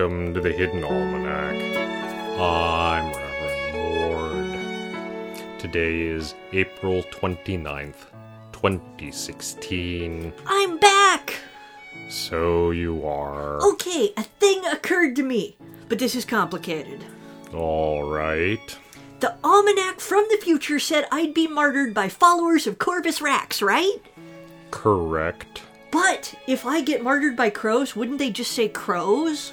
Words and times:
welcome 0.00 0.32
to 0.32 0.40
the 0.40 0.50
Hidden 0.50 0.82
Almanac. 0.82 1.60
I'm 2.40 3.12
Reverend 3.12 3.74
Mord. 3.74 5.58
Today 5.58 6.00
is 6.00 6.34
April 6.54 7.02
29th, 7.02 8.06
2016. 8.52 10.32
I'm 10.46 10.78
back! 10.78 11.34
So 12.08 12.70
you 12.70 13.06
are. 13.06 13.60
Okay, 13.72 14.14
a 14.16 14.22
thing 14.22 14.64
occurred 14.64 15.16
to 15.16 15.22
me, 15.22 15.58
but 15.90 15.98
this 15.98 16.14
is 16.14 16.24
complicated. 16.24 17.04
Alright. 17.52 18.78
The 19.18 19.36
almanac 19.44 20.00
from 20.00 20.24
the 20.30 20.38
future 20.38 20.78
said 20.78 21.08
I'd 21.12 21.34
be 21.34 21.46
martyred 21.46 21.92
by 21.92 22.08
followers 22.08 22.66
of 22.66 22.78
Corvus 22.78 23.20
Rax, 23.20 23.60
right? 23.60 23.98
Correct. 24.70 25.60
But 25.90 26.34
if 26.46 26.64
I 26.64 26.80
get 26.80 27.02
martyred 27.02 27.36
by 27.36 27.50
crows, 27.50 27.94
wouldn't 27.94 28.18
they 28.18 28.30
just 28.30 28.52
say 28.52 28.66
crows? 28.66 29.52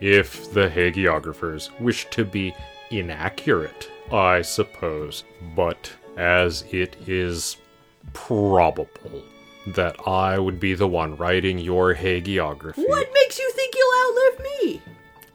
If 0.00 0.52
the 0.52 0.68
hagiographers 0.68 1.70
wish 1.80 2.06
to 2.10 2.24
be 2.24 2.54
inaccurate, 2.90 3.90
I 4.12 4.42
suppose. 4.42 5.24
But 5.54 5.90
as 6.16 6.64
it 6.70 6.96
is 7.06 7.56
probable 8.12 9.22
that 9.68 9.96
I 10.06 10.38
would 10.38 10.60
be 10.60 10.74
the 10.74 10.86
one 10.86 11.16
writing 11.16 11.58
your 11.58 11.94
hagiography, 11.94 12.86
What 12.88 13.08
makes 13.14 13.38
you 13.38 13.50
think 13.52 13.74
you'll 13.74 14.08
outlive 14.08 14.46
me? 14.62 14.82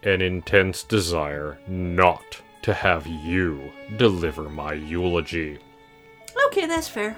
an 0.03 0.21
intense 0.21 0.81
desire 0.83 1.59
not 1.67 2.41
to 2.63 2.73
have 2.73 3.05
you 3.05 3.71
deliver 3.97 4.49
my 4.49 4.73
eulogy. 4.73 5.57
Okay, 6.47 6.65
that's 6.65 6.87
fair. 6.87 7.15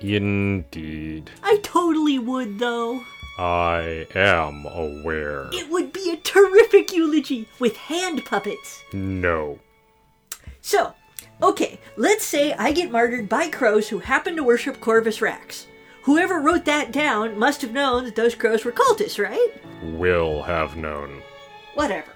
Indeed, 0.00 1.30
I 1.42 1.58
totally 1.62 2.18
would, 2.18 2.58
though. 2.58 3.02
I 3.40 4.06
am 4.14 4.66
aware. 4.66 5.48
It 5.50 5.70
would 5.70 5.94
be 5.94 6.10
a 6.10 6.18
terrific 6.18 6.92
eulogy 6.92 7.48
with 7.58 7.74
hand 7.74 8.22
puppets. 8.26 8.84
No. 8.92 9.58
So, 10.60 10.92
okay, 11.42 11.80
let's 11.96 12.22
say 12.22 12.52
I 12.52 12.72
get 12.72 12.90
martyred 12.90 13.30
by 13.30 13.48
crows 13.48 13.88
who 13.88 14.00
happen 14.00 14.36
to 14.36 14.44
worship 14.44 14.78
Corvus 14.78 15.22
Rax. 15.22 15.66
Whoever 16.02 16.38
wrote 16.38 16.66
that 16.66 16.92
down 16.92 17.38
must 17.38 17.62
have 17.62 17.72
known 17.72 18.04
that 18.04 18.14
those 18.14 18.34
crows 18.34 18.66
were 18.66 18.72
cultists, 18.72 19.18
right? 19.18 19.48
Will 19.82 20.42
have 20.42 20.76
known. 20.76 21.22
Whatever. 21.72 22.12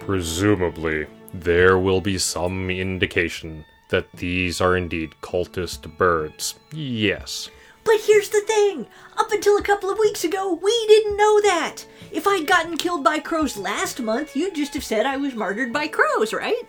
Presumably, 0.00 1.06
there 1.32 1.78
will 1.78 2.02
be 2.02 2.18
some 2.18 2.68
indication 2.68 3.64
that 3.88 4.12
these 4.12 4.60
are 4.60 4.76
indeed 4.76 5.14
cultist 5.22 5.96
birds. 5.96 6.56
Yes. 6.74 7.48
But 7.88 8.02
here's 8.02 8.28
the 8.28 8.42
thing 8.42 8.86
up 9.16 9.32
until 9.32 9.56
a 9.56 9.62
couple 9.62 9.88
of 9.88 9.98
weeks 9.98 10.22
ago, 10.22 10.52
we 10.52 10.86
didn't 10.88 11.16
know 11.16 11.40
that. 11.40 11.86
If 12.12 12.26
I'd 12.26 12.46
gotten 12.46 12.76
killed 12.76 13.02
by 13.02 13.18
crows 13.18 13.56
last 13.56 13.98
month, 13.98 14.36
you'd 14.36 14.54
just 14.54 14.74
have 14.74 14.84
said 14.84 15.06
I 15.06 15.16
was 15.16 15.34
martyred 15.34 15.72
by 15.72 15.88
crows, 15.88 16.34
right? 16.34 16.68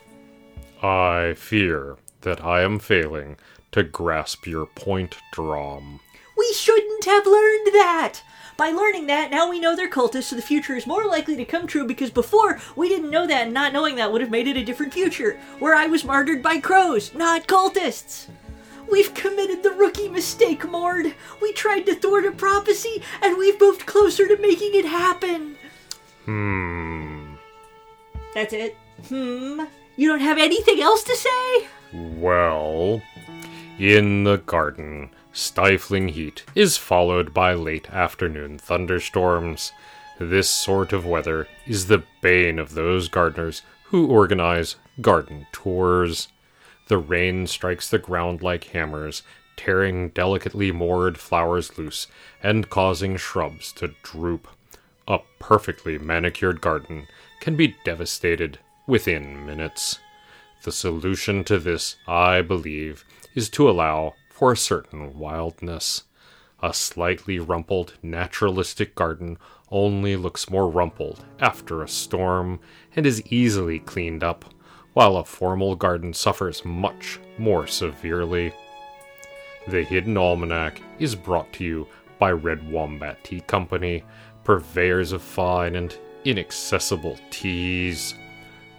I 0.82 1.34
fear 1.36 1.98
that 2.22 2.42
I 2.42 2.62
am 2.62 2.80
failing 2.80 3.36
to 3.74 3.84
grasp 3.84 4.48
your 4.48 4.66
point, 4.66 5.18
Drom. 5.34 6.00
We 6.38 6.54
shouldn't 6.54 7.04
have 7.04 7.26
learned 7.26 7.68
that. 7.74 8.22
By 8.56 8.70
learning 8.70 9.08
that, 9.08 9.30
now 9.30 9.50
we 9.50 9.60
know 9.60 9.76
they're 9.76 9.90
cultists, 9.90 10.24
so 10.24 10.38
the 10.38 10.42
future 10.42 10.78
is 10.78 10.88
more 10.88 11.06
likely 11.06 11.36
to 11.36 11.44
come 11.44 11.68
true 11.68 11.86
because 11.86 12.12
before 12.12 12.62
we 12.78 12.88
didn't 12.88 13.12
know 13.12 13.28
that, 13.28 13.44
and 13.44 13.54
not 13.54 13.74
knowing 13.74 13.98
that 13.98 14.10
would 14.10 14.22
have 14.22 14.32
made 14.32 14.48
it 14.48 14.56
a 14.56 14.64
different 14.64 14.94
future, 14.94 15.38
where 15.60 15.76
I 15.76 15.86
was 15.86 16.06
martyred 16.06 16.42
by 16.42 16.62
crows, 16.62 17.14
not 17.14 17.46
cultists. 17.46 18.30
We've 18.92 19.14
committed 19.14 19.64
the 19.64 19.72
rookie 19.72 20.10
mistake, 20.10 20.68
Mord. 20.68 21.14
We 21.42 21.54
tried 21.54 21.86
to 21.86 21.96
thwart 21.96 22.26
a 22.26 22.32
prophecy, 22.32 23.04
and 23.22 23.38
we've 23.38 23.60
moved 23.60 23.86
closer 23.86 24.28
to 24.28 24.38
making 24.38 24.72
it 24.74 24.86
happen. 24.86 25.58
Hmm. 26.26 27.34
That's 28.34 28.54
it. 28.54 28.76
Hmm. 29.08 29.62
You 29.96 30.08
don't 30.08 30.22
have 30.22 30.38
anything 30.38 30.82
else 30.82 31.04
to 31.04 31.16
say? 31.16 31.68
Well, 31.94 33.02
in 33.78 34.24
the 34.24 34.38
garden, 34.38 35.10
stifling 35.34 36.10
heat 36.10 36.44
is 36.56 36.78
followed 36.78 37.34
by 37.34 37.54
late 37.54 37.90
afternoon 37.90 38.58
thunderstorms. 38.58 39.72
This 40.20 40.50
sort 40.50 40.94
of 40.94 41.06
weather 41.06 41.48
is 41.66 41.88
the 41.88 42.04
bane 42.22 42.60
of 42.60 42.74
those 42.74 43.08
gardeners 43.08 43.62
who 43.86 44.08
organize 44.08 44.76
garden 45.02 45.48
tours. 45.52 46.28
The 46.90 46.98
rain 46.98 47.46
strikes 47.46 47.88
the 47.88 48.00
ground 48.00 48.42
like 48.42 48.66
hammers, 48.66 49.22
tearing 49.56 50.10
delicately 50.10 50.72
moored 50.72 51.18
flowers 51.18 51.78
loose 51.78 52.08
and 52.42 52.70
causing 52.70 53.16
shrubs 53.16 53.72
to 53.74 53.94
droop. 54.02 54.48
A 55.08 55.20
perfectly 55.40 56.00
manicured 56.00 56.62
garden 56.62 57.08
can 57.42 57.56
be 57.56 57.76
devastated 57.86 58.58
within 58.88 59.46
minutes. 59.46 60.00
The 60.64 60.72
solution 60.72 61.44
to 61.46 61.60
this, 61.60 61.96
I 62.08 62.42
believe, 62.42 63.06
is 63.36 63.50
to 63.52 63.70
allow 63.70 64.16
for 64.30 64.52
a 64.52 64.58
certain 64.58 65.18
wildness. 65.20 66.04
A 66.64 66.74
slightly 66.74 67.38
rumpled, 67.38 67.94
naturalistic 68.02 68.96
garden 68.96 69.38
only 69.70 70.16
looks 70.16 70.50
more 70.50 70.68
rumpled 70.68 71.24
after 71.40 71.84
a 71.84 71.88
storm 71.88 72.60
and 72.96 73.06
is 73.06 73.22
easily 73.32 73.78
cleaned 73.78 74.24
up, 74.24 74.46
while 74.94 75.18
a 75.18 75.26
formal 75.26 75.76
garden 75.76 76.14
suffers 76.14 76.66
much 76.66 77.20
more 77.38 77.68
severely. 77.68 78.54
The 79.68 79.84
Hidden 79.84 80.18
Almanac 80.18 80.82
is 81.00 81.16
brought 81.16 81.52
to 81.54 81.64
you 81.64 81.88
by 82.18 82.32
Red 82.32 82.70
Wombat 82.72 83.24
Tea 83.24 83.42
Company, 83.42 84.04
purveyors 84.44 85.12
of 85.12 85.22
fine 85.22 85.76
and 85.76 85.96
inaccessible 86.26 87.18
teas. 87.30 88.16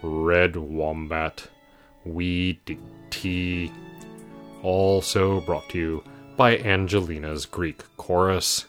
Red 0.03 0.55
Wombat, 0.55 1.47
we 2.05 2.59
dig 2.65 2.79
tea. 3.09 3.71
Also 4.63 5.41
brought 5.41 5.69
to 5.69 5.77
you 5.77 6.03
by 6.37 6.57
Angelina's 6.57 7.45
Greek 7.45 7.83
Chorus. 7.97 8.65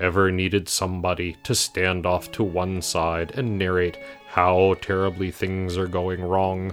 Ever 0.00 0.30
needed 0.30 0.68
somebody 0.68 1.36
to 1.44 1.54
stand 1.54 2.04
off 2.04 2.32
to 2.32 2.42
one 2.42 2.82
side 2.82 3.32
and 3.36 3.58
narrate 3.58 3.96
how 4.26 4.74
terribly 4.80 5.30
things 5.30 5.76
are 5.78 5.86
going 5.86 6.20
wrong? 6.20 6.72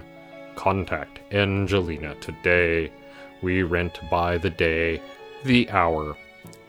Contact 0.56 1.20
Angelina 1.32 2.16
today. 2.16 2.92
We 3.40 3.62
rent 3.62 4.00
by 4.10 4.38
the 4.38 4.50
day, 4.50 5.00
the 5.44 5.70
hour, 5.70 6.16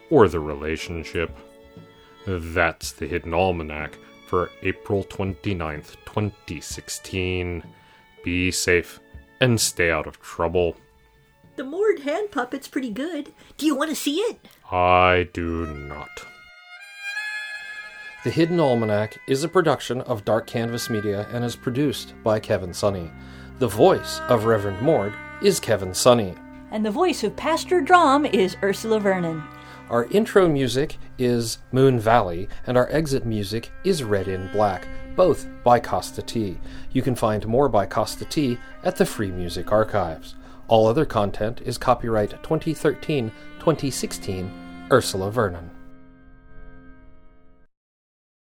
or 0.09 0.27
the 0.27 0.39
relationship. 0.39 1.35
That's 2.27 2.91
the 2.91 3.07
Hidden 3.07 3.33
Almanac 3.33 3.97
for 4.27 4.51
April 4.61 5.03
29th, 5.03 5.95
2016. 6.05 7.63
Be 8.23 8.51
safe 8.51 8.99
and 9.41 9.59
stay 9.59 9.91
out 9.91 10.07
of 10.07 10.21
trouble. 10.21 10.75
The 11.55 11.63
Mord 11.63 11.99
hand 11.99 12.31
puppet's 12.31 12.67
pretty 12.67 12.91
good. 12.91 13.33
Do 13.57 13.65
you 13.65 13.75
want 13.75 13.89
to 13.89 13.95
see 13.95 14.17
it? 14.17 14.47
I 14.71 15.29
do 15.33 15.65
not. 15.67 16.25
The 18.23 18.31
Hidden 18.31 18.57
Almanac 18.57 19.17
is 19.27 19.43
a 19.43 19.49
production 19.49 19.99
of 19.99 20.23
Dark 20.23 20.47
Canvas 20.47 20.89
Media 20.89 21.27
and 21.33 21.43
is 21.43 21.57
produced 21.57 22.13
by 22.23 22.39
Kevin 22.39 22.69
Sonney. 22.69 23.11
The 23.59 23.67
voice 23.67 24.21
of 24.29 24.45
Reverend 24.45 24.81
Mord 24.81 25.13
is 25.41 25.59
Kevin 25.59 25.89
Sonney. 25.89 26.33
And 26.71 26.85
the 26.85 26.89
voice 26.89 27.25
of 27.25 27.35
Pastor 27.35 27.81
Drom 27.81 28.25
is 28.25 28.55
Ursula 28.63 29.01
Vernon. 29.01 29.43
Our 29.89 30.05
intro 30.05 30.47
music 30.47 30.95
is 31.17 31.57
Moon 31.73 31.99
Valley, 31.99 32.47
and 32.65 32.77
our 32.77 32.87
exit 32.91 33.25
music 33.25 33.73
is 33.83 34.05
Red 34.05 34.29
in 34.29 34.49
Black, 34.53 34.87
both 35.17 35.45
by 35.65 35.81
Kosta 35.81 36.25
T. 36.25 36.57
You 36.93 37.01
can 37.01 37.15
find 37.15 37.45
more 37.45 37.67
by 37.67 37.85
Kosta 37.85 38.29
T 38.29 38.57
at 38.85 38.95
the 38.95 39.05
Free 39.05 39.31
Music 39.31 39.69
Archives. 39.69 40.35
All 40.69 40.87
other 40.87 41.03
content 41.03 41.59
is 41.65 41.77
copyright 41.77 42.29
2013 42.41 43.33
2016 43.59 44.87
Ursula 44.89 45.29
Vernon. 45.29 45.72